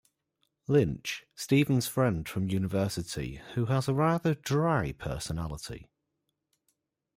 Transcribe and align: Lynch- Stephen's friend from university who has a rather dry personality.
Lynch- 0.67 1.25
Stephen's 1.35 1.87
friend 1.87 2.27
from 2.27 2.49
university 2.49 3.39
who 3.53 3.67
has 3.67 3.87
a 3.87 3.93
rather 3.93 4.33
dry 4.33 4.93
personality. 4.93 5.91